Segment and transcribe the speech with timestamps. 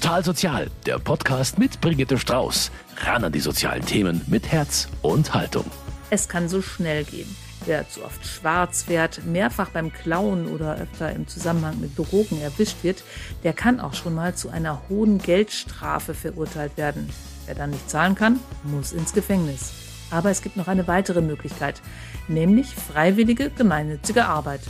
[0.00, 2.70] Total Sozial, der Podcast mit Brigitte Strauß.
[3.04, 5.66] Ran an die sozialen Themen mit Herz und Haltung.
[6.08, 7.36] Es kann so schnell gehen.
[7.66, 12.78] Wer zu oft schwarz fährt, mehrfach beim Klauen oder öfter im Zusammenhang mit Drogen erwischt
[12.82, 13.04] wird,
[13.44, 17.10] der kann auch schon mal zu einer hohen Geldstrafe verurteilt werden.
[17.44, 19.70] Wer dann nicht zahlen kann, muss ins Gefängnis.
[20.10, 21.82] Aber es gibt noch eine weitere Möglichkeit,
[22.26, 24.62] nämlich freiwillige gemeinnützige Arbeit.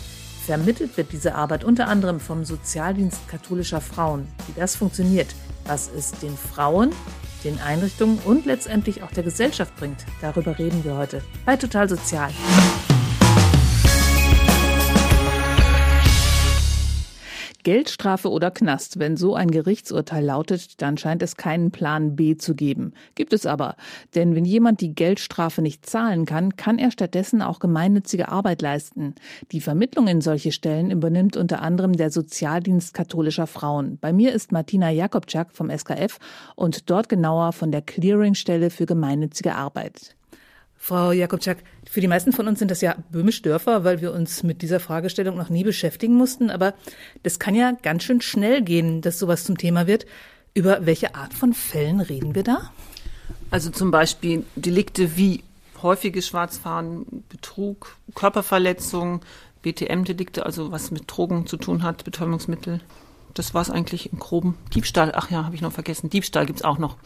[0.51, 4.27] Vermittelt wird diese Arbeit unter anderem vom Sozialdienst katholischer Frauen.
[4.49, 5.29] Wie das funktioniert,
[5.64, 6.90] was es den Frauen,
[7.45, 12.32] den Einrichtungen und letztendlich auch der Gesellschaft bringt, darüber reden wir heute bei Total Sozial.
[17.63, 18.99] Geldstrafe oder Knast.
[18.99, 22.95] Wenn so ein Gerichtsurteil lautet, dann scheint es keinen Plan B zu geben.
[23.14, 23.77] Gibt es aber.
[24.14, 29.15] Denn wenn jemand die Geldstrafe nicht zahlen kann, kann er stattdessen auch gemeinnützige Arbeit leisten.
[29.53, 33.98] Die Vermittlung in solche Stellen übernimmt unter anderem der Sozialdienst katholischer Frauen.
[34.01, 36.19] Bei mir ist Martina Jakobczak vom SKF
[36.56, 40.17] und dort genauer von der Clearingstelle für gemeinnützige Arbeit.
[40.83, 44.42] Frau Jakobczak, für die meisten von uns sind das ja böhmisch Dörfer, weil wir uns
[44.42, 46.50] mit dieser Fragestellung noch nie beschäftigen mussten.
[46.50, 46.72] Aber
[47.22, 50.06] das kann ja ganz schön schnell gehen, dass sowas zum Thema wird.
[50.55, 52.70] Über welche Art von Fällen reden wir da?
[53.50, 55.45] Also zum Beispiel Delikte wie
[55.83, 59.20] häufiges Schwarzfahren, Betrug, Körperverletzung,
[59.61, 62.81] BTM-Delikte, also was mit Drogen zu tun hat, Betäubungsmittel.
[63.34, 64.56] Das war es eigentlich im Groben.
[64.75, 66.09] Diebstahl, ach ja, habe ich noch vergessen.
[66.09, 66.97] Diebstahl gibt's auch noch.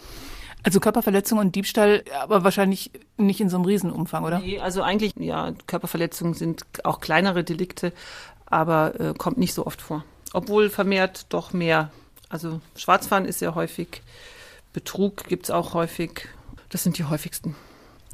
[0.64, 4.38] Also Körperverletzung und Diebstahl, aber wahrscheinlich nicht in so einem Riesenumfang, oder?
[4.38, 7.92] Nee, also eigentlich, ja, Körperverletzungen sind auch kleinere Delikte,
[8.46, 10.04] aber äh, kommt nicht so oft vor.
[10.32, 11.90] Obwohl vermehrt doch mehr.
[12.30, 14.02] Also Schwarzfahren ist sehr häufig,
[14.72, 16.28] Betrug gibt's auch häufig.
[16.70, 17.54] Das sind die häufigsten.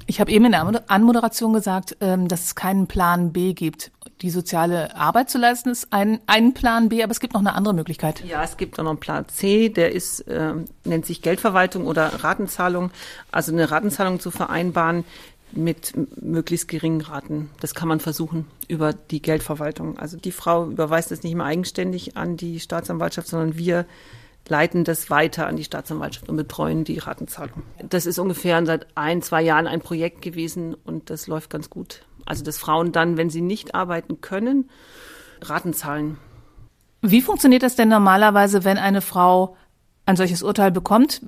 [0.07, 3.93] Ich habe eben in der Anmoderation gesagt, ähm, dass es keinen Plan B gibt.
[4.23, 7.55] Die soziale Arbeit zu leisten ist ein, ein Plan B, aber es gibt noch eine
[7.55, 8.23] andere Möglichkeit.
[8.25, 10.53] Ja, es gibt auch noch einen Plan C, der ist, äh,
[10.85, 12.91] nennt sich Geldverwaltung oder Ratenzahlung.
[13.33, 15.05] Also eine Ratenzahlung zu vereinbaren
[15.53, 17.51] mit möglichst geringen Raten.
[17.61, 19.99] Das kann man versuchen über die Geldverwaltung.
[19.99, 23.87] Also die Frau überweist es nicht mehr eigenständig an die Staatsanwaltschaft, sondern wir
[24.49, 27.63] leiten das weiter an die Staatsanwaltschaft und betreuen die Ratenzahlung.
[27.89, 32.03] Das ist ungefähr seit ein, zwei Jahren ein Projekt gewesen und das läuft ganz gut.
[32.27, 34.69] Also dass Frauen dann, wenn sie nicht arbeiten können,
[35.43, 36.19] Raten zahlen.
[37.03, 39.57] Wie funktioniert das denn normalerweise, wenn eine Frau
[40.07, 41.23] ein solches Urteil bekommt?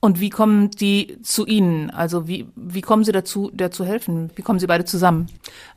[0.00, 1.90] Und wie kommen die zu Ihnen?
[1.90, 4.30] Also wie, wie kommen Sie dazu, der zu helfen?
[4.34, 5.28] Wie kommen Sie beide zusammen?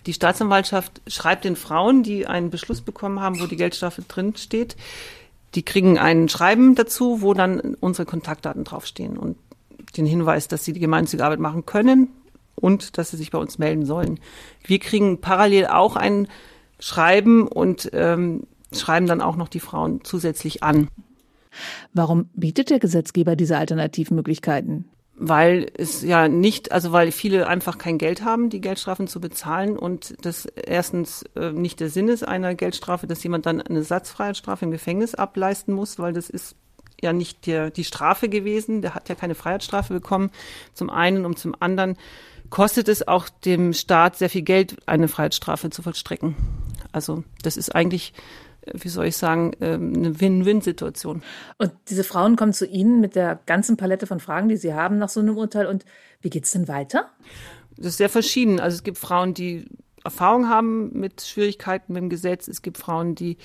[0.08, 4.76] Die Staatsanwaltschaft schreibt den Frauen, die einen Beschluss bekommen haben, wo die Geldstrafe drin steht,
[5.54, 9.38] die kriegen ein Schreiben dazu, wo dann unsere Kontaktdaten draufstehen und
[9.96, 12.10] den Hinweis, dass sie die gemeinnützige Arbeit machen können
[12.56, 14.20] und dass sie sich bei uns melden sollen.
[14.64, 16.28] Wir kriegen parallel auch ein
[16.80, 18.44] Schreiben und ähm,
[18.74, 20.90] schreiben dann auch noch die Frauen zusätzlich an.
[21.94, 24.86] Warum bietet der Gesetzgeber diese Alternativmöglichkeiten?
[25.18, 29.78] weil es ja nicht, also weil viele einfach kein Geld haben, die Geldstrafen zu bezahlen
[29.78, 34.66] und das erstens äh, nicht der Sinn ist einer Geldstrafe, dass jemand dann eine Satzfreiheitsstrafe
[34.66, 36.56] im Gefängnis ableisten muss, weil das ist
[37.02, 40.32] ja nicht der, die Strafe gewesen, der hat ja keine Freiheitsstrafe bekommen,
[40.74, 41.98] zum einen und zum anderen
[42.50, 46.36] kostet es auch dem Staat sehr viel Geld, eine Freiheitsstrafe zu vollstrecken.
[46.92, 48.14] Also das ist eigentlich
[48.74, 51.22] wie soll ich sagen, ähm, eine Win-Win-Situation.
[51.58, 54.98] Und diese Frauen kommen zu Ihnen mit der ganzen Palette von Fragen, die sie haben
[54.98, 55.68] nach so einem Urteil.
[55.68, 55.86] Und
[56.22, 57.12] wie geht's denn weiter?
[57.78, 58.60] Das ist sehr verschieden.
[58.60, 59.66] Also es gibt Frauen, die
[60.04, 62.48] Erfahrung haben mit Schwierigkeiten mit dem Gesetz.
[62.48, 63.38] Es gibt Frauen, die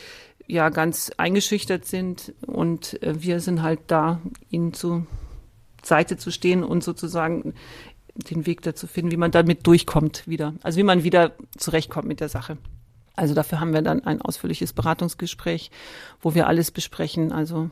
[0.47, 2.35] ja ganz eingeschüchtert sind.
[2.47, 5.07] Und äh, wir sind halt da, ihnen zur
[5.83, 7.55] Seite zu stehen und sozusagen
[8.21, 10.55] den Weg dazu finden, wie man damit durchkommt wieder.
[10.63, 12.59] Also wie man wieder zurechtkommt mit der Sache.
[13.17, 15.71] Also dafür haben wir dann ein ausführliches Beratungsgespräch,
[16.21, 17.33] wo wir alles besprechen.
[17.33, 17.69] Also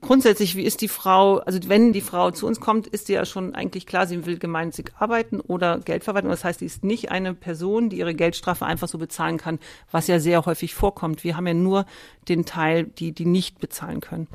[0.00, 3.24] grundsätzlich, wie ist die Frau, also wenn die Frau zu uns kommt, ist sie ja
[3.24, 6.28] schon eigentlich klar, sie will gemeinnützig arbeiten oder Geld verwalten.
[6.28, 9.58] Das heißt, sie ist nicht eine Person, die ihre Geldstrafe einfach so bezahlen kann,
[9.90, 11.24] was ja sehr häufig vorkommt.
[11.24, 11.86] Wir haben ja nur
[12.28, 14.28] den Teil, die, die nicht bezahlen können.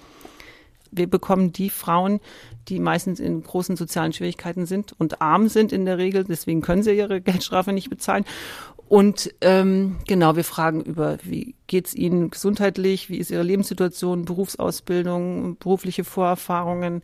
[0.96, 2.20] Wir bekommen die Frauen,
[2.68, 6.84] die meistens in großen sozialen Schwierigkeiten sind und arm sind in der Regel, deswegen können
[6.84, 8.26] sie ihre Geldstrafe nicht bezahlen.
[8.88, 15.58] Und ähm, genau, wir fragen über, wie geht's Ihnen gesundheitlich, wie ist Ihre Lebenssituation, Berufsausbildung,
[15.58, 17.02] berufliche Vorerfahrungen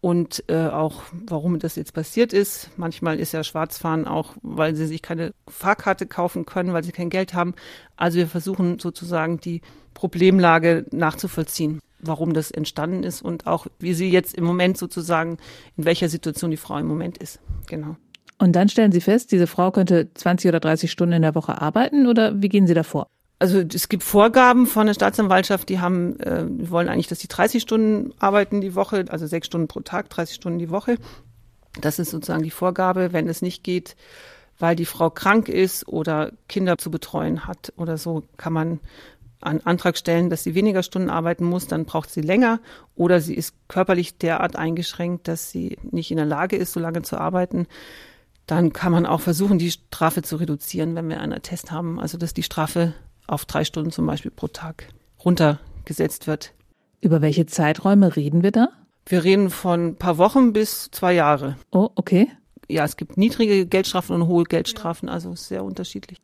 [0.00, 2.70] und äh, auch, warum das jetzt passiert ist.
[2.76, 7.10] Manchmal ist ja Schwarzfahren auch, weil sie sich keine Fahrkarte kaufen können, weil sie kein
[7.10, 7.54] Geld haben.
[7.96, 9.60] Also wir versuchen sozusagen die
[9.94, 15.38] Problemlage nachzuvollziehen, warum das entstanden ist und auch, wie sie jetzt im Moment sozusagen,
[15.76, 17.40] in welcher Situation die Frau im Moment ist.
[17.66, 17.96] Genau.
[18.38, 21.60] Und dann stellen Sie fest, diese Frau könnte 20 oder 30 Stunden in der Woche
[21.60, 23.08] arbeiten oder wie gehen Sie davor?
[23.40, 27.28] Also es gibt Vorgaben von der Staatsanwaltschaft, die haben, äh, die wollen eigentlich, dass die
[27.28, 30.98] 30 Stunden arbeiten die Woche, also sechs Stunden pro Tag, 30 Stunden die Woche.
[31.80, 33.12] Das ist sozusagen die Vorgabe.
[33.12, 33.96] Wenn es nicht geht,
[34.58, 38.80] weil die Frau krank ist oder Kinder zu betreuen hat oder so, kann man
[39.40, 42.60] einen Antrag stellen, dass sie weniger Stunden arbeiten muss, dann braucht sie länger
[42.94, 47.02] oder sie ist körperlich derart eingeschränkt, dass sie nicht in der Lage ist, so lange
[47.02, 47.66] zu arbeiten.
[48.46, 52.00] Dann kann man auch versuchen, die Strafe zu reduzieren, wenn wir einen Attest haben.
[52.00, 52.94] Also dass die Strafe
[53.26, 54.88] auf drei Stunden zum Beispiel pro Tag
[55.24, 56.54] runtergesetzt wird.
[57.00, 58.70] Über welche Zeiträume reden wir da?
[59.06, 61.56] Wir reden von ein paar Wochen bis zwei Jahre.
[61.70, 62.28] Oh, okay.
[62.68, 66.18] Ja, es gibt niedrige Geldstrafen und hohe Geldstrafen, also sehr unterschiedlich.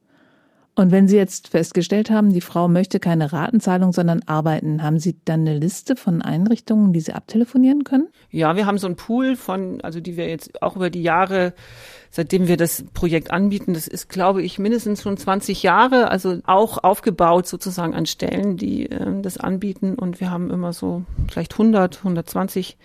[0.76, 5.16] Und wenn Sie jetzt festgestellt haben, die Frau möchte keine Ratenzahlung, sondern arbeiten, haben Sie
[5.24, 8.08] dann eine Liste von Einrichtungen, die Sie abtelefonieren können?
[8.30, 11.54] Ja, wir haben so einen Pool von, also die wir jetzt auch über die Jahre,
[12.10, 16.82] seitdem wir das Projekt anbieten, das ist, glaube ich, mindestens schon 20 Jahre, also auch
[16.82, 19.94] aufgebaut sozusagen an Stellen, die äh, das anbieten.
[19.94, 22.76] Und wir haben immer so vielleicht 100, 120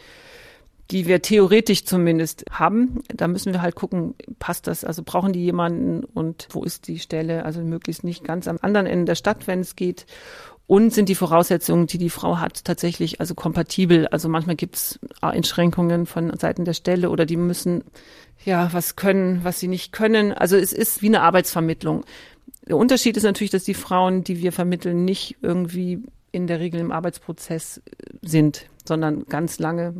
[0.91, 3.03] die wir theoretisch zumindest haben.
[3.07, 4.83] Da müssen wir halt gucken, passt das?
[4.83, 7.45] Also brauchen die jemanden und wo ist die Stelle?
[7.45, 10.05] Also möglichst nicht ganz am anderen Ende der Stadt, wenn es geht.
[10.65, 14.07] Und sind die Voraussetzungen, die die Frau hat, tatsächlich also kompatibel?
[14.07, 17.83] Also manchmal gibt es Einschränkungen von Seiten der Stelle oder die müssen
[18.45, 20.31] ja was können, was sie nicht können.
[20.31, 22.05] Also es ist wie eine Arbeitsvermittlung.
[22.67, 26.79] Der Unterschied ist natürlich, dass die Frauen, die wir vermitteln, nicht irgendwie in der Regel
[26.79, 27.81] im Arbeitsprozess
[28.21, 29.95] sind, sondern ganz lange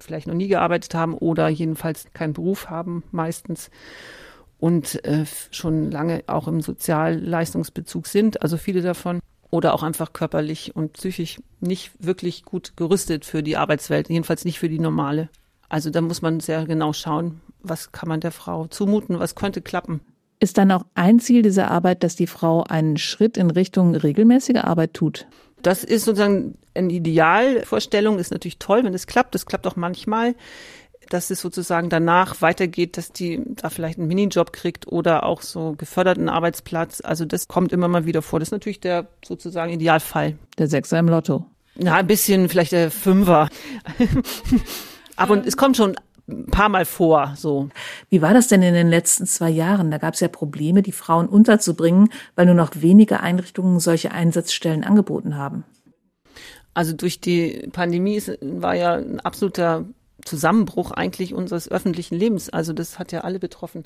[0.00, 3.70] vielleicht noch nie gearbeitet haben oder jedenfalls keinen Beruf haben meistens
[4.58, 9.20] und äh, schon lange auch im Sozialleistungsbezug sind, also viele davon
[9.50, 14.58] oder auch einfach körperlich und psychisch nicht wirklich gut gerüstet für die Arbeitswelt, jedenfalls nicht
[14.58, 15.28] für die normale.
[15.68, 19.62] Also da muss man sehr genau schauen, was kann man der Frau zumuten, was könnte
[19.62, 20.00] klappen.
[20.40, 24.64] Ist dann auch ein Ziel dieser Arbeit, dass die Frau einen Schritt in Richtung regelmäßige
[24.64, 25.26] Arbeit tut?
[25.64, 29.34] Das ist sozusagen eine Idealvorstellung, ist natürlich toll, wenn es klappt.
[29.34, 30.34] Das klappt auch manchmal,
[31.08, 35.74] dass es sozusagen danach weitergeht, dass die da vielleicht einen Minijob kriegt oder auch so
[35.76, 37.00] geförderten Arbeitsplatz.
[37.02, 38.40] Also das kommt immer mal wieder vor.
[38.40, 40.36] Das ist natürlich der sozusagen Idealfall.
[40.58, 41.46] Der Sechser im Lotto.
[41.76, 43.48] Na, ein bisschen vielleicht der Fünfer.
[45.16, 45.96] Aber es kommt schon
[46.28, 47.34] ein paar Mal vor.
[47.36, 47.68] So.
[48.08, 49.90] Wie war das denn in den letzten zwei Jahren?
[49.90, 54.84] Da gab es ja Probleme, die Frauen unterzubringen, weil nur noch wenige Einrichtungen solche Einsatzstellen
[54.84, 55.64] angeboten haben.
[56.72, 59.84] Also durch die Pandemie war ja ein absoluter
[60.24, 62.50] Zusammenbruch eigentlich unseres öffentlichen Lebens.
[62.50, 63.84] Also das hat ja alle betroffen.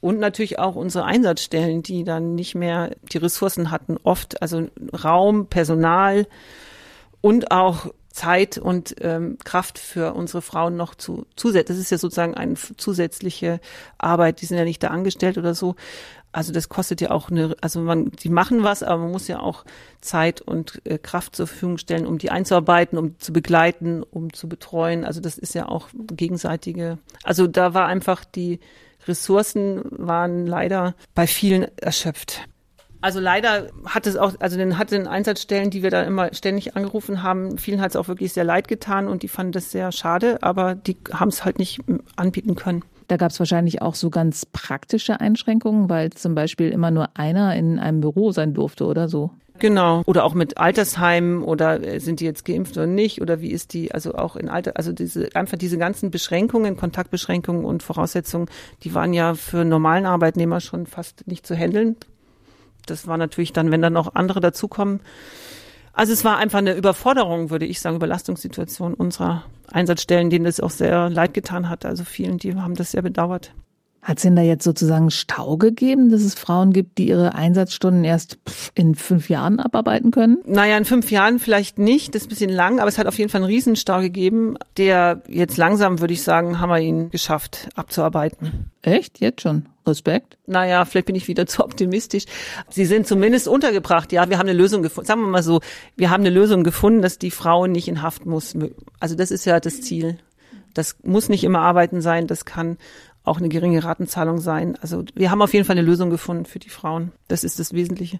[0.00, 4.68] Und natürlich auch unsere Einsatzstellen, die dann nicht mehr die Ressourcen hatten, oft, also
[5.02, 6.26] Raum, Personal
[7.20, 7.86] und auch
[8.18, 11.76] Zeit und ähm, Kraft für unsere Frauen noch zu zusätzlich.
[11.76, 13.60] Das ist ja sozusagen eine zusätzliche
[13.96, 14.40] Arbeit.
[14.40, 15.76] Die sind ja nicht da angestellt oder so.
[16.32, 19.38] Also das kostet ja auch eine, also man, die machen was, aber man muss ja
[19.38, 19.64] auch
[20.00, 24.48] Zeit und äh, Kraft zur Verfügung stellen, um die einzuarbeiten, um zu begleiten, um zu
[24.48, 25.04] betreuen.
[25.04, 26.98] Also das ist ja auch gegenseitige.
[27.22, 28.58] Also da war einfach die
[29.06, 32.48] Ressourcen waren leider bei vielen erschöpft.
[33.00, 36.76] Also leider hat es auch, also den hat den Einsatzstellen, die wir da immer ständig
[36.76, 39.92] angerufen haben, vielen hat es auch wirklich sehr leid getan und die fanden das sehr
[39.92, 41.80] schade, aber die haben es halt nicht
[42.16, 42.82] anbieten können.
[43.06, 47.54] Da gab es wahrscheinlich auch so ganz praktische Einschränkungen, weil zum Beispiel immer nur einer
[47.56, 49.30] in einem Büro sein durfte oder so.
[49.60, 50.02] Genau.
[50.06, 53.72] Oder auch mit Altersheimen oder äh, sind die jetzt geimpft oder nicht oder wie ist
[53.74, 58.46] die, also auch in Alter, also diese, einfach diese ganzen Beschränkungen, Kontaktbeschränkungen und Voraussetzungen,
[58.84, 61.96] die waren ja für normalen Arbeitnehmer schon fast nicht zu handeln
[62.90, 65.00] das war natürlich dann, wenn dann noch andere dazukommen.
[65.92, 70.70] Also es war einfach eine Überforderung, würde ich sagen, Überlastungssituation unserer Einsatzstellen, denen das auch
[70.70, 71.84] sehr leid getan hat.
[71.84, 73.52] Also vielen, die haben das sehr bedauert.
[74.02, 78.04] Hat es denn da jetzt sozusagen Stau gegeben, dass es Frauen gibt, die ihre Einsatzstunden
[78.04, 78.38] erst
[78.74, 80.38] in fünf Jahren abarbeiten können?
[80.46, 83.18] Naja, in fünf Jahren vielleicht nicht, das ist ein bisschen lang, aber es hat auf
[83.18, 87.68] jeden Fall einen Riesenstau gegeben, der jetzt langsam, würde ich sagen, haben wir ihn geschafft
[87.74, 88.70] abzuarbeiten.
[88.82, 89.20] Echt?
[89.20, 89.66] Jetzt schon?
[89.86, 90.38] Respekt?
[90.46, 92.24] Naja, vielleicht bin ich wieder zu optimistisch.
[92.70, 94.12] Sie sind zumindest untergebracht.
[94.12, 95.06] Ja, wir haben eine Lösung gefunden.
[95.06, 95.60] Sagen wir mal so,
[95.96, 98.54] wir haben eine Lösung gefunden, dass die Frau nicht in Haft muss.
[99.00, 100.18] Also das ist ja das Ziel.
[100.74, 102.26] Das muss nicht immer arbeiten sein.
[102.26, 102.76] Das kann
[103.28, 104.76] auch eine geringe Ratenzahlung sein.
[104.80, 107.12] Also wir haben auf jeden Fall eine Lösung gefunden für die Frauen.
[107.28, 108.18] Das ist das Wesentliche.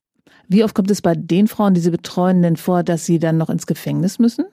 [0.49, 3.37] Wie oft kommt es bei den Frauen, die Sie betreuen, denn vor, dass sie dann
[3.37, 4.47] noch ins Gefängnis müssen?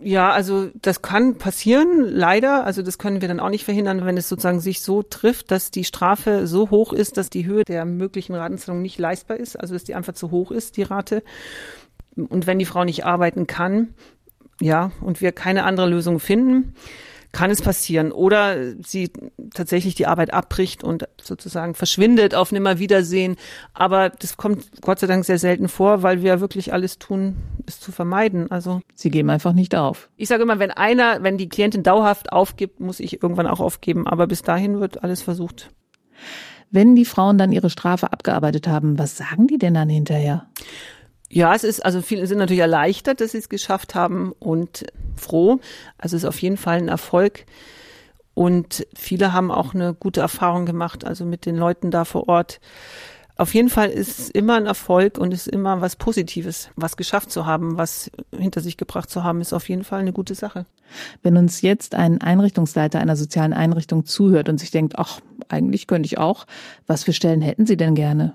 [0.00, 2.64] Ja, also das kann passieren, leider.
[2.64, 5.72] Also das können wir dann auch nicht verhindern, wenn es sozusagen sich so trifft, dass
[5.72, 9.74] die Strafe so hoch ist, dass die Höhe der möglichen Ratenzahlung nicht leistbar ist, also
[9.74, 11.22] dass die einfach zu hoch ist, die Rate.
[12.16, 13.94] Und wenn die Frau nicht arbeiten kann,
[14.60, 16.74] ja, und wir keine andere Lösung finden,
[17.32, 18.12] kann es passieren.
[18.12, 19.10] Oder sie
[19.54, 23.36] tatsächlich die Arbeit abbricht und sozusagen verschwindet auf Nimmerwiedersehen.
[23.74, 27.80] Aber das kommt Gott sei Dank sehr selten vor, weil wir wirklich alles tun, es
[27.80, 28.50] zu vermeiden.
[28.50, 30.08] Also Sie geben einfach nicht auf.
[30.16, 34.06] Ich sage immer, wenn einer, wenn die Klientin dauerhaft aufgibt, muss ich irgendwann auch aufgeben.
[34.06, 35.70] Aber bis dahin wird alles versucht.
[36.70, 40.46] Wenn die Frauen dann ihre Strafe abgearbeitet haben, was sagen die denn dann hinterher?
[41.30, 45.60] Ja, es ist, also viele sind natürlich erleichtert, dass sie es geschafft haben und froh.
[45.98, 47.44] Also es ist auf jeden Fall ein Erfolg.
[48.34, 52.60] Und viele haben auch eine gute Erfahrung gemacht, also mit den Leuten da vor Ort.
[53.36, 56.70] Auf jeden Fall ist es immer ein Erfolg und ist immer was Positives.
[56.74, 60.12] Was geschafft zu haben, was hinter sich gebracht zu haben, ist auf jeden Fall eine
[60.12, 60.66] gute Sache.
[61.22, 66.06] Wenn uns jetzt ein Einrichtungsleiter einer sozialen Einrichtung zuhört und sich denkt, ach, eigentlich könnte
[66.06, 66.46] ich auch,
[66.88, 68.34] was für Stellen hätten Sie denn gerne?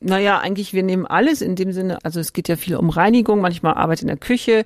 [0.00, 3.40] Naja, eigentlich, wir nehmen alles in dem Sinne, also es geht ja viel um Reinigung,
[3.40, 4.64] manchmal Arbeit in der Küche,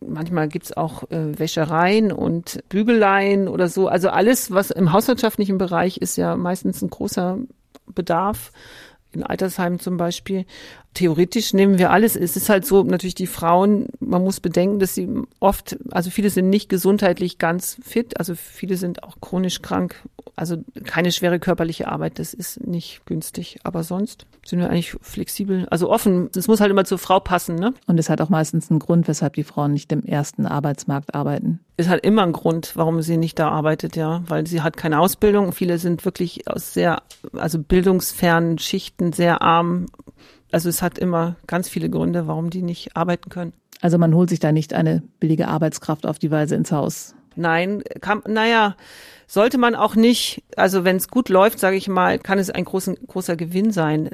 [0.00, 3.88] manchmal gibt's auch äh, Wäschereien und Bügeleien oder so.
[3.88, 7.38] Also alles, was im hauswirtschaftlichen Bereich ist ja meistens ein großer
[7.86, 8.52] Bedarf
[9.12, 10.44] in Altersheimen zum Beispiel.
[10.96, 12.16] Theoretisch nehmen wir alles.
[12.16, 15.06] Es ist halt so, natürlich die Frauen, man muss bedenken, dass sie
[15.40, 19.96] oft, also viele sind nicht gesundheitlich ganz fit, also viele sind auch chronisch krank
[20.36, 23.58] also keine schwere körperliche Arbeit, das ist nicht günstig.
[23.64, 26.28] Aber sonst sind wir eigentlich flexibel, also offen.
[26.36, 27.72] Es muss halt immer zur Frau passen, ne?
[27.86, 31.60] Und es hat auch meistens einen Grund, weshalb die Frauen nicht im ersten Arbeitsmarkt arbeiten.
[31.78, 35.00] Es hat immer einen Grund, warum sie nicht da arbeitet, ja, weil sie hat keine
[35.00, 35.52] Ausbildung.
[35.52, 39.86] Viele sind wirklich aus sehr, also bildungsfernen Schichten sehr arm.
[40.52, 43.52] Also es hat immer ganz viele Gründe, warum die nicht arbeiten können.
[43.80, 47.14] Also man holt sich da nicht eine billige Arbeitskraft auf die Weise ins Haus.
[47.34, 48.76] Nein, kann, naja,
[49.26, 52.64] sollte man auch nicht, also wenn es gut läuft, sage ich mal, kann es ein
[52.64, 54.10] großen, großer Gewinn sein.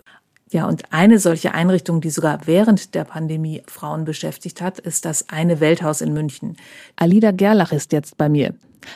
[0.51, 5.29] Ja, und eine solche Einrichtung, die sogar während der Pandemie Frauen beschäftigt hat, ist das
[5.29, 6.57] eine Welthaus in München.
[6.97, 8.55] Alida Gerlach ist jetzt bei mir.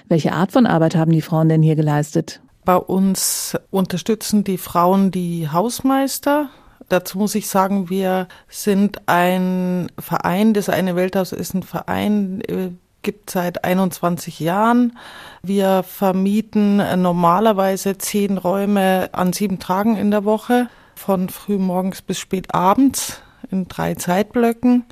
[0.08, 2.40] Welche Art von Arbeit haben die Frauen denn hier geleistet?
[2.64, 6.50] Bei uns unterstützen die Frauen die Hausmeister.
[6.88, 12.70] Dazu muss ich sagen, wir sind ein Verein, das eine Welthaus ist ein Verein, äh,
[13.02, 14.98] gibt seit 21 Jahren.
[15.42, 22.54] Wir vermieten normalerweise zehn Räume an sieben Tagen in der Woche, von frühmorgens bis spät
[22.54, 24.84] abends in drei Zeitblöcken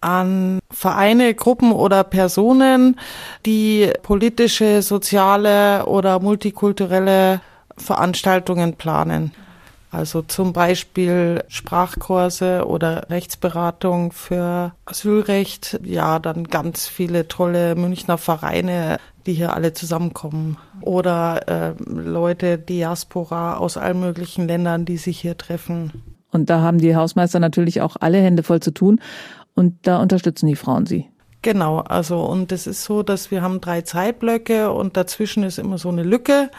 [0.00, 2.98] an Vereine, Gruppen oder Personen,
[3.44, 7.40] die politische, soziale oder multikulturelle
[7.76, 9.32] Veranstaltungen planen.
[9.90, 15.80] Also zum Beispiel Sprachkurse oder Rechtsberatung für Asylrecht.
[15.82, 20.58] Ja, dann ganz viele tolle Münchner Vereine, die hier alle zusammenkommen.
[20.80, 25.92] Oder äh, Leute, Diaspora aus allen möglichen Ländern, die sich hier treffen.
[26.30, 29.00] Und da haben die Hausmeister natürlich auch alle Hände voll zu tun.
[29.54, 31.08] Und da unterstützen die Frauen sie.
[31.42, 35.78] Genau, also und es ist so, dass wir haben drei Zeitblöcke und dazwischen ist immer
[35.78, 36.50] so eine Lücke.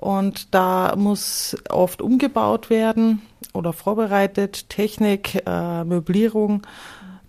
[0.00, 3.20] Und da muss oft umgebaut werden
[3.52, 6.62] oder vorbereitet, Technik, äh, Möblierung.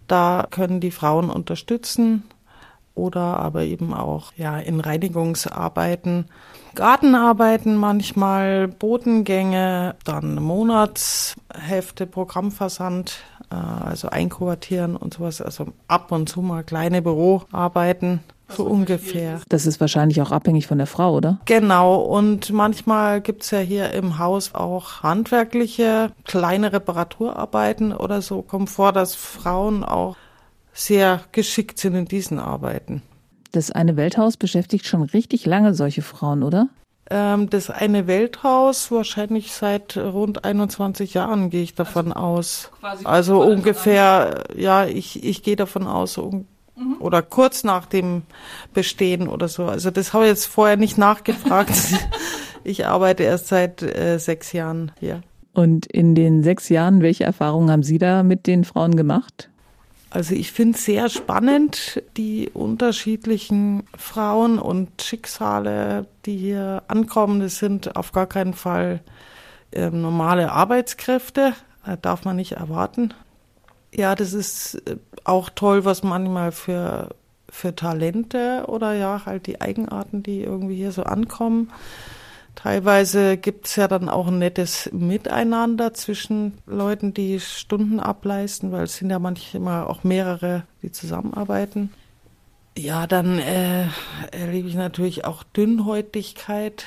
[0.07, 2.23] Da können die Frauen unterstützen
[2.95, 6.27] oder aber eben auch ja in Reinigungsarbeiten,
[6.73, 16.41] Gartenarbeiten manchmal, Botengänge, dann Monatshefte, Programmversand, äh, also einquartieren und sowas, also ab und zu
[16.41, 18.21] mal kleine Büroarbeiten.
[18.58, 19.41] So ungefähr.
[19.50, 21.39] Das ist wahrscheinlich auch abhängig von der Frau, oder?
[21.46, 22.01] Genau.
[22.01, 28.41] Und manchmal gibt's ja hier im Haus auch handwerkliche kleine Reparaturarbeiten oder so.
[28.41, 30.15] Kommt vor, dass Frauen auch
[30.74, 33.01] sehr geschickt sind in diesen Arbeiten.
[33.51, 36.70] Das eine Welthaus beschäftigt schon richtig lange solche Frauen, oder?
[37.10, 42.72] Ähm, das eine Welthaus wahrscheinlich seit rund 21 Jahren gehe ich davon also, aus.
[43.03, 46.46] also ungefähr, ja, ich, ich gehe davon aus, so
[46.81, 46.97] mhm.
[47.00, 48.23] oder kurz nach dem
[48.73, 49.65] Bestehen oder so.
[49.65, 51.73] Also das habe ich jetzt vorher nicht nachgefragt.
[52.63, 55.21] ich arbeite erst seit äh, sechs Jahren hier.
[55.53, 59.50] Und in den sechs Jahren, welche Erfahrungen haben Sie da mit den Frauen gemacht?
[60.09, 67.39] Also ich finde es sehr spannend, die unterschiedlichen Frauen und Schicksale, die hier ankommen.
[67.39, 69.01] Das sind auf gar keinen Fall
[69.71, 71.53] äh, normale Arbeitskräfte,
[71.85, 73.13] äh, darf man nicht erwarten.
[73.93, 77.10] Ja, das ist äh, auch toll, was manchmal für,
[77.50, 81.71] für Talente oder ja, halt die Eigenarten, die irgendwie hier so ankommen.
[82.55, 88.98] Teilweise gibt's ja dann auch ein nettes Miteinander zwischen Leuten, die Stunden ableisten, weil es
[88.98, 91.91] sind ja manchmal auch mehrere, die zusammenarbeiten.
[92.77, 93.88] Ja, dann äh,
[94.31, 96.86] erlebe ich natürlich auch Dünnhäutigkeit.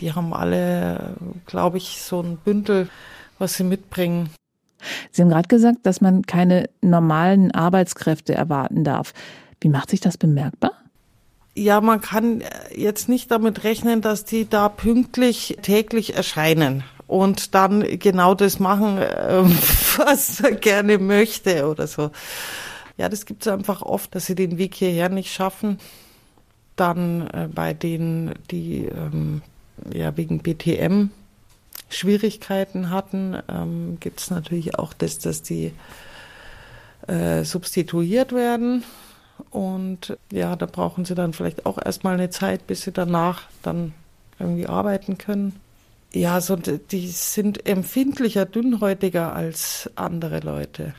[0.00, 2.88] Die haben alle, glaube ich, so ein Bündel,
[3.38, 4.30] was sie mitbringen.
[5.10, 9.12] Sie haben gerade gesagt, dass man keine normalen Arbeitskräfte erwarten darf.
[9.60, 10.72] Wie macht sich das bemerkbar?
[11.54, 12.44] Ja, man kann
[12.74, 18.98] jetzt nicht damit rechnen, dass die da pünktlich täglich erscheinen und dann genau das machen,
[19.00, 19.58] ähm,
[19.96, 22.10] was er gerne möchte oder so.
[22.96, 25.78] Ja, das gibt es einfach oft, dass sie den Weg hierher nicht schaffen.
[26.76, 29.42] Dann äh, bei denen, die ähm,
[29.92, 31.10] ja wegen BTM
[31.88, 35.72] Schwierigkeiten hatten, ähm, gibt es natürlich auch das, dass die
[37.06, 38.84] äh, substituiert werden.
[39.50, 43.94] Und ja, da brauchen sie dann vielleicht auch erstmal eine Zeit, bis sie danach dann
[44.38, 45.58] irgendwie arbeiten können.
[46.12, 50.94] Ja, so, die sind empfindlicher, dünnhäutiger als andere Leute.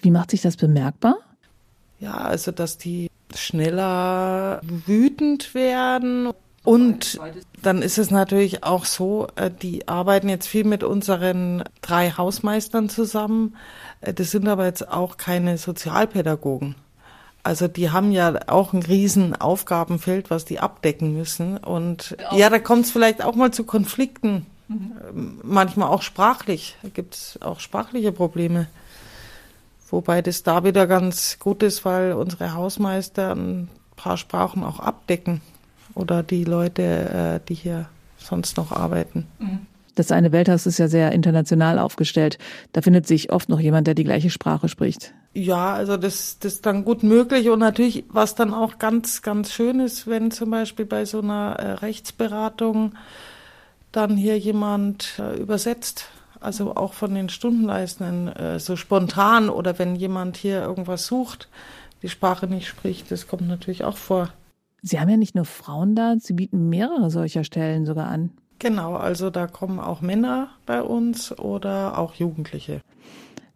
[0.00, 1.16] Wie macht sich das bemerkbar?
[2.00, 6.30] Ja, also, dass die schneller wütend werden.
[6.64, 7.20] Und
[7.62, 12.88] dann ist es natürlich auch so, äh, die arbeiten jetzt viel mit unseren drei Hausmeistern
[12.88, 13.56] zusammen.
[14.00, 16.74] Äh, das sind aber jetzt auch keine Sozialpädagogen.
[17.42, 21.58] Also die haben ja auch ein riesen Aufgabenfeld, was die abdecken müssen.
[21.58, 25.40] Und ja, da kommt es vielleicht auch mal zu Konflikten Mhm.
[25.42, 26.76] Manchmal auch sprachlich.
[26.82, 28.66] Da gibt es auch sprachliche Probleme.
[29.90, 35.40] Wobei das da wieder ganz gut ist, weil unsere Hausmeister ein paar Sprachen auch abdecken.
[35.94, 37.86] Oder die Leute, äh, die hier
[38.18, 39.26] sonst noch arbeiten.
[39.38, 39.66] Mhm.
[39.94, 42.38] Das eine Welthaus ist ja sehr international aufgestellt.
[42.72, 45.14] Da findet sich oft noch jemand, der die gleiche Sprache spricht.
[45.34, 49.52] Ja, also das, das ist dann gut möglich und natürlich, was dann auch ganz, ganz
[49.52, 52.94] schön ist, wenn zum Beispiel bei so einer äh, Rechtsberatung
[53.92, 56.06] dann hier jemand äh, übersetzt.
[56.40, 61.48] Also auch von den Stundenleistenden äh, so spontan oder wenn jemand hier irgendwas sucht,
[62.02, 64.28] die Sprache nicht spricht, das kommt natürlich auch vor.
[64.86, 68.30] Sie haben ja nicht nur Frauen da, Sie bieten mehrere solcher Stellen sogar an.
[68.58, 72.82] Genau, also da kommen auch Männer bei uns oder auch Jugendliche.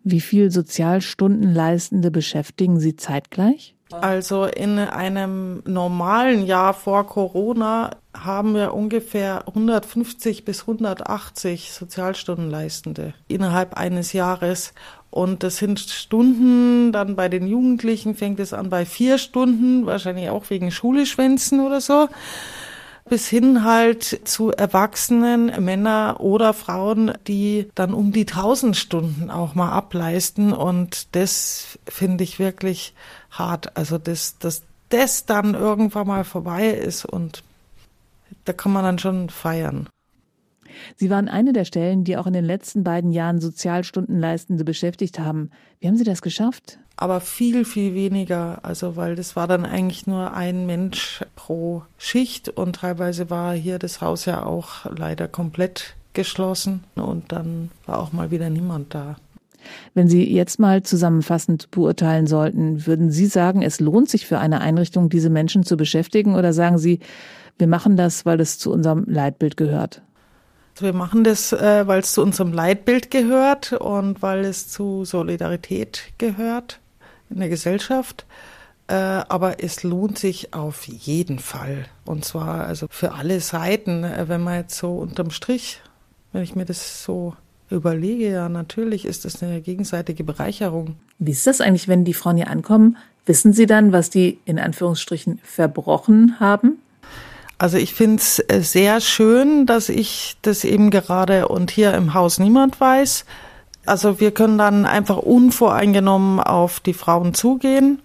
[0.05, 3.75] Wie viel Sozialstundenleistende beschäftigen Sie zeitgleich?
[3.91, 13.75] Also in einem normalen Jahr vor Corona haben wir ungefähr 150 bis 180 Sozialstundenleistende innerhalb
[13.75, 14.75] eines Jahres.
[15.11, 20.29] Und das sind Stunden, dann bei den Jugendlichen fängt es an bei vier Stunden, wahrscheinlich
[20.31, 22.09] auch wegen Schuleschwänzen oder so
[23.09, 29.55] bis hin halt zu erwachsenen Männer oder Frauen, die dann um die tausend Stunden auch
[29.55, 30.53] mal ableisten.
[30.53, 32.95] Und das finde ich wirklich
[33.31, 33.77] hart.
[33.77, 37.43] Also, dass, dass das dann irgendwann mal vorbei ist und
[38.45, 39.89] da kann man dann schon feiern.
[40.97, 45.51] Sie waren eine der Stellen, die auch in den letzten beiden Jahren Sozialstundenleistende beschäftigt haben.
[45.81, 46.79] Wie haben Sie das geschafft?
[46.97, 48.65] Aber viel, viel weniger.
[48.65, 53.79] Also, weil das war dann eigentlich nur ein Mensch pro Schicht und teilweise war hier
[53.79, 59.17] das Haus ja auch leider komplett geschlossen und dann war auch mal wieder niemand da.
[59.95, 64.61] Wenn Sie jetzt mal zusammenfassend beurteilen sollten, würden Sie sagen, es lohnt sich für eine
[64.61, 67.01] Einrichtung, diese Menschen zu beschäftigen oder sagen Sie,
[67.59, 70.03] wir machen das, weil es zu unserem Leitbild gehört?
[70.81, 76.13] Wir machen das, äh, weil es zu unserem Leitbild gehört und weil es zu Solidarität
[76.19, 76.81] gehört
[77.31, 78.27] in der Gesellschaft.
[78.89, 81.85] Äh, aber es lohnt sich auf jeden Fall.
[82.07, 85.81] Und zwar also für alle Seiten, äh, wenn man jetzt so unterm Strich,
[86.33, 87.35] wenn ich mir das so
[87.71, 90.97] überlege, ja, natürlich ist das eine gegenseitige Bereicherung.
[91.19, 92.97] Wie ist das eigentlich, wenn die Frauen hier ankommen?
[93.27, 96.79] Wissen Sie dann, was die in Anführungsstrichen verbrochen haben?
[97.59, 102.15] Also ich finde es äh, sehr schön, dass ich das eben gerade und hier im
[102.15, 103.25] Haus niemand weiß.
[103.85, 108.01] Also wir können dann einfach unvoreingenommen auf die Frauen zugehen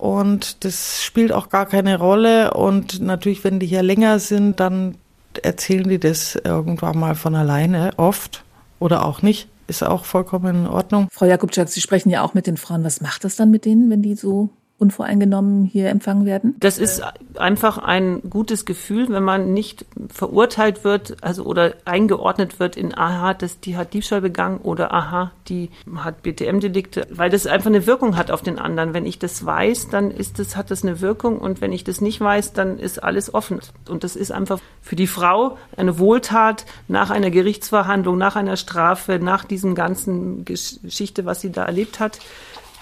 [0.00, 2.54] und das spielt auch gar keine Rolle.
[2.54, 4.96] Und natürlich, wenn die hier länger sind, dann
[5.42, 8.42] erzählen die das irgendwann mal von alleine, oft
[8.78, 9.48] oder auch nicht.
[9.68, 11.08] Ist auch vollkommen in Ordnung.
[11.12, 12.82] Frau Jakubczak, Sie sprechen ja auch mit den Frauen.
[12.82, 14.48] Was macht das dann mit denen, wenn die so
[14.80, 16.56] unvoreingenommen hier empfangen werden?
[16.58, 17.02] Das ist
[17.36, 23.34] einfach ein gutes Gefühl, wenn man nicht verurteilt wird, also oder eingeordnet wird in aha,
[23.34, 28.16] das, die hat Diebstahl begangen oder aha, die hat BTM-Delikte, weil das einfach eine Wirkung
[28.16, 28.94] hat auf den anderen.
[28.94, 32.00] Wenn ich das weiß, dann ist das, hat das eine Wirkung und wenn ich das
[32.00, 33.60] nicht weiß, dann ist alles offen.
[33.88, 39.18] Und das ist einfach für die Frau eine Wohltat nach einer Gerichtsverhandlung, nach einer Strafe,
[39.18, 42.18] nach diesem ganzen Geschichte, was sie da erlebt hat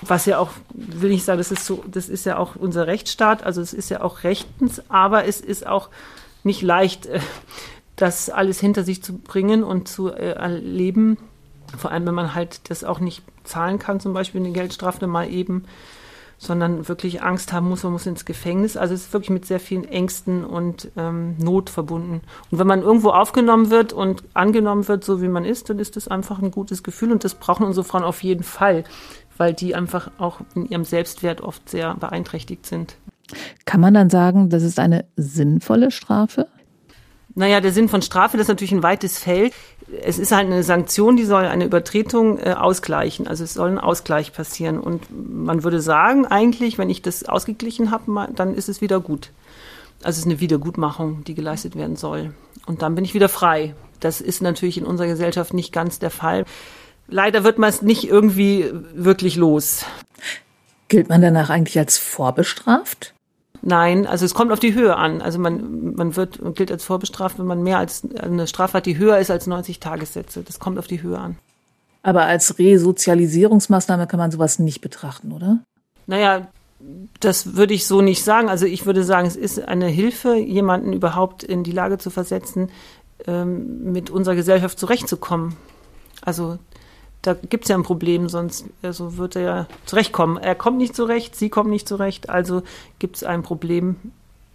[0.03, 3.43] was ja auch, will ich sagen, das ist so, das ist ja auch unser Rechtsstaat,
[3.43, 5.89] also es ist ja auch rechtens, aber es ist auch
[6.45, 7.21] nicht leicht, äh,
[7.97, 11.19] das alles hinter sich zu bringen und zu äh, erleben.
[11.77, 15.31] Vor allem, wenn man halt das auch nicht zahlen kann, zum Beispiel eine Geldstrafe mal
[15.31, 15.65] eben,
[16.39, 18.77] sondern wirklich Angst haben muss, man muss ins Gefängnis.
[18.77, 22.21] Also es ist wirklich mit sehr vielen Ängsten und ähm, Not verbunden.
[22.51, 25.97] Und wenn man irgendwo aufgenommen wird und angenommen wird, so wie man ist, dann ist
[25.97, 28.85] das einfach ein gutes Gefühl und das brauchen unsere Frauen auf jeden Fall
[29.39, 32.97] weil die einfach auch in ihrem Selbstwert oft sehr beeinträchtigt sind.
[33.65, 36.49] Kann man dann sagen, das ist eine sinnvolle Strafe?
[37.35, 39.53] Naja, der Sinn von Strafe, das ist natürlich ein weites Feld.
[40.03, 43.29] Es ist halt eine Sanktion, die soll eine Übertretung äh, ausgleichen.
[43.29, 44.81] Also es soll ein Ausgleich passieren.
[44.81, 49.31] Und man würde sagen, eigentlich, wenn ich das ausgeglichen habe, dann ist es wieder gut.
[50.03, 52.35] Also es ist eine Wiedergutmachung, die geleistet werden soll.
[52.67, 53.75] Und dann bin ich wieder frei.
[54.01, 56.45] Das ist natürlich in unserer Gesellschaft nicht ganz der Fall.
[57.09, 59.85] Leider wird man es nicht irgendwie wirklich los.
[60.89, 63.15] Gilt man danach eigentlich als vorbestraft?
[63.63, 65.21] Nein, also es kommt auf die Höhe an.
[65.21, 68.99] Also man, man wird gilt als vorbestraft, wenn man mehr als eine Strafe hat, die
[68.99, 70.43] höher ist als 90 Tagessätze.
[70.43, 71.37] Das kommt auf die Höhe an.
[72.03, 75.59] Aber als Resozialisierungsmaßnahme kann man sowas nicht betrachten, oder?
[76.07, 76.49] Naja,
[77.21, 78.49] das würde ich so nicht sagen.
[78.49, 82.71] Also ich würde sagen, es ist eine Hilfe, jemanden überhaupt in die Lage zu versetzen,
[83.27, 85.57] ähm, mit unserer Gesellschaft zurechtzukommen.
[86.23, 86.59] Also
[87.23, 90.37] da gibt es ja ein Problem, sonst also wird er ja zurechtkommen.
[90.37, 92.63] Er kommt nicht zurecht, sie kommt nicht zurecht, also
[92.99, 93.97] gibt es ein Problem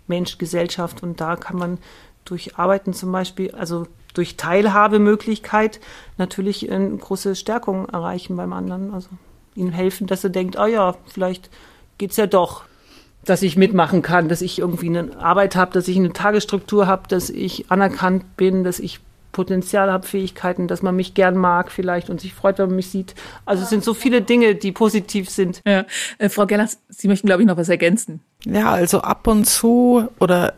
[0.07, 1.77] Mensch, Gesellschaft und da kann man
[2.25, 5.79] durch Arbeiten zum Beispiel, also durch Teilhabemöglichkeit
[6.17, 8.93] natürlich eine große Stärkung erreichen beim anderen.
[8.93, 9.09] Also
[9.55, 11.49] ihm helfen, dass er denkt, oh ja, vielleicht
[11.97, 12.63] geht es ja doch,
[13.25, 17.07] dass ich mitmachen kann, dass ich irgendwie eine Arbeit habe, dass ich eine Tagesstruktur habe,
[17.07, 18.99] dass ich anerkannt bin, dass ich
[19.33, 22.89] Potenzial habe, Fähigkeiten, dass man mich gern mag vielleicht und sich freut, wenn man mich
[22.89, 23.15] sieht.
[23.45, 25.61] Also es sind so viele Dinge, die positiv sind.
[25.65, 25.85] Ja.
[26.19, 28.21] Äh, Frau Gellers, Sie möchten, glaube ich, noch was ergänzen.
[28.45, 30.53] Ja, also ab und zu oder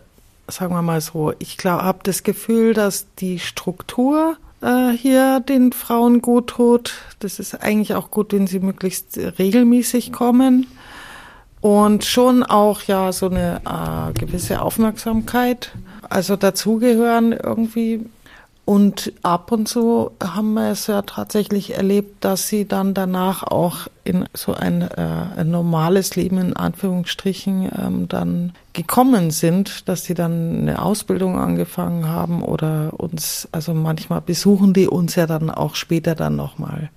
[0.48, 5.72] sagen wir mal so, ich glaube, habe das Gefühl, dass die Struktur äh, hier den
[5.72, 6.94] Frauen gut tut.
[7.20, 10.68] Das ist eigentlich auch gut, wenn sie möglichst regelmäßig kommen.
[11.62, 15.72] Und schon auch ja so eine äh, gewisse Aufmerksamkeit.
[16.10, 18.06] Also dazugehören irgendwie
[18.66, 23.88] und ab und zu haben wir es ja tatsächlich erlebt, dass sie dann danach auch
[24.04, 24.88] in so ein, äh,
[25.38, 32.08] ein normales Leben in Anführungsstrichen ähm, dann gekommen sind, dass sie dann eine Ausbildung angefangen
[32.08, 36.90] haben oder uns, also manchmal besuchen die uns ja dann auch später dann nochmal.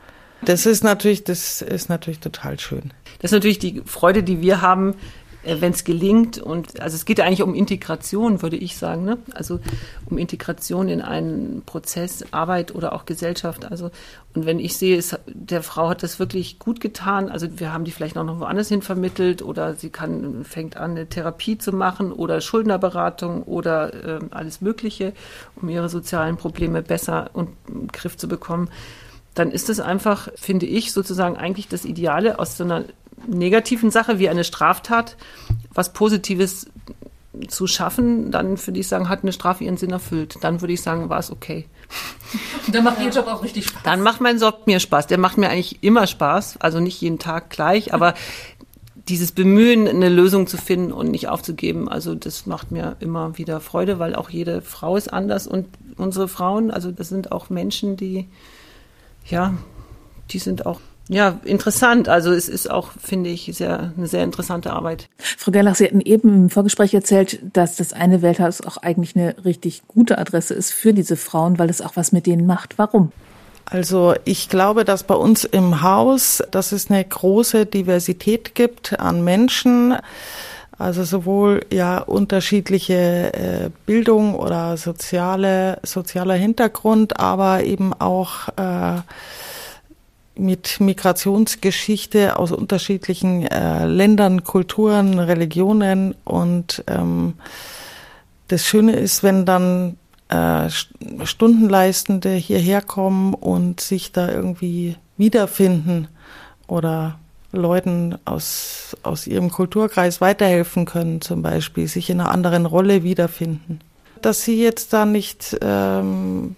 [0.42, 2.92] Das ist natürlich, das ist natürlich total schön.
[3.20, 4.94] Das ist natürlich die Freude, die wir haben,
[5.44, 6.38] wenn es gelingt.
[6.38, 9.04] Und also es geht ja eigentlich um Integration, würde ich sagen.
[9.04, 9.18] Ne?
[9.32, 9.60] Also
[10.06, 13.64] um Integration in einen Prozess, Arbeit oder auch Gesellschaft.
[13.64, 13.90] Also
[14.34, 17.84] und wenn ich sehe, es, der Frau hat das wirklich gut getan, also wir haben
[17.84, 21.72] die vielleicht auch noch woanders hin vermittelt oder sie kann, fängt an, eine Therapie zu
[21.72, 25.12] machen oder Schuldnerberatung oder äh, alles Mögliche,
[25.56, 28.68] um ihre sozialen Probleme besser und im Griff zu bekommen
[29.38, 32.84] dann ist es einfach, finde ich, sozusagen eigentlich das Ideale aus so einer
[33.26, 35.16] negativen Sache wie eine Straftat
[35.72, 36.66] was Positives
[37.46, 40.38] zu schaffen, dann würde ich sagen, hat eine Strafe ihren Sinn erfüllt.
[40.40, 41.66] Dann würde ich sagen, war es okay.
[42.66, 43.82] Und dann macht Ihr Job auch richtig Spaß.
[43.84, 45.06] Dann macht mein Job mir Spaß.
[45.06, 48.14] Der macht mir eigentlich immer Spaß, also nicht jeden Tag gleich, aber
[49.08, 53.60] dieses Bemühen, eine Lösung zu finden und nicht aufzugeben, also das macht mir immer wieder
[53.60, 57.96] Freude, weil auch jede Frau ist anders und unsere Frauen, also das sind auch Menschen,
[57.96, 58.28] die,
[59.24, 59.54] ja,
[60.30, 62.08] die sind auch ja, interessant.
[62.08, 65.08] Also es ist auch, finde ich, sehr, eine sehr interessante Arbeit.
[65.16, 69.34] Frau Gerlach, Sie hatten eben im Vorgespräch erzählt, dass das eine Welthaus auch eigentlich eine
[69.44, 72.78] richtig gute Adresse ist für diese Frauen, weil es auch was mit denen macht.
[72.78, 73.12] Warum?
[73.64, 79.24] Also ich glaube, dass bei uns im Haus, dass es eine große Diversität gibt an
[79.24, 79.96] Menschen.
[80.78, 89.00] Also sowohl ja unterschiedliche äh, Bildung oder soziale sozialer Hintergrund, aber eben auch äh,
[90.38, 96.14] mit Migrationsgeschichte aus unterschiedlichen äh, Ländern, Kulturen, Religionen.
[96.24, 97.34] Und ähm,
[98.48, 99.96] das Schöne ist, wenn dann
[100.28, 100.68] äh,
[101.24, 106.08] Stundenleistende hierher kommen und sich da irgendwie wiederfinden
[106.66, 107.18] oder
[107.50, 113.80] Leuten aus, aus ihrem Kulturkreis weiterhelfen können, zum Beispiel, sich in einer anderen Rolle wiederfinden
[114.24, 116.56] dass sie jetzt da nicht ähm,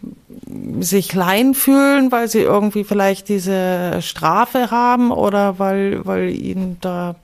[0.80, 7.16] sich klein fühlen, weil sie irgendwie vielleicht diese Strafe haben oder weil, weil ihnen da,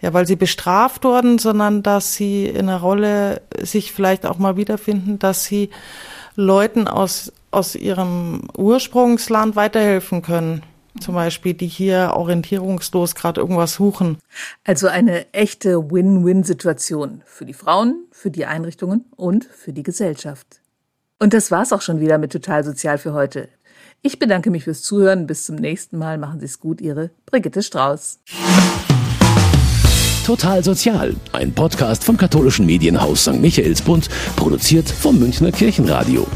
[0.00, 4.56] ja, weil sie bestraft wurden, sondern dass sie in einer Rolle sich vielleicht auch mal
[4.56, 5.70] wiederfinden, dass sie
[6.36, 10.62] Leuten aus, aus ihrem Ursprungsland weiterhelfen können
[11.00, 14.18] zum Beispiel, die hier orientierungslos gerade irgendwas suchen.
[14.64, 20.60] Also eine echte Win-Win-Situation für die Frauen, für die Einrichtungen und für die Gesellschaft.
[21.18, 23.48] Und das war's auch schon wieder mit Total Sozial für heute.
[24.02, 25.26] Ich bedanke mich fürs Zuhören.
[25.26, 26.18] Bis zum nächsten Mal.
[26.18, 28.20] Machen Sie es gut, Ihre Brigitte Strauß.
[30.26, 33.40] Total Sozial, ein Podcast vom katholischen Medienhaus St.
[33.40, 36.26] Michaelsbund, produziert vom Münchner Kirchenradio.